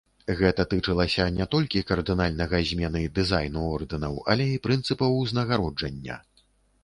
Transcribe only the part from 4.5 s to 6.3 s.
і прынцыпаў узнагароджання.